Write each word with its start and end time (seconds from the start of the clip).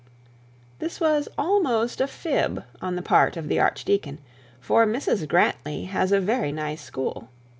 This 0.79 0.99
was 0.99 1.29
almost 1.37 2.01
a 2.01 2.07
fib 2.07 2.63
on 2.81 2.95
the 2.95 3.03
part 3.03 3.37
of 3.37 3.47
the 3.47 3.59
Archdeacon, 3.59 4.17
for 4.59 4.83
Mrs 4.87 5.27
Grantly 5.27 5.83
has 5.83 6.11
a 6.11 6.19
very 6.19 6.51
nice 6.51 6.81
school. 6.81 7.29